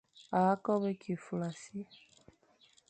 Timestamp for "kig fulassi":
1.01-1.79